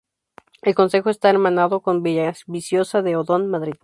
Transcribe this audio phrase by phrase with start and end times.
[0.63, 3.75] El concejo está hermanado con Villaviciosa de Odón, Madrid.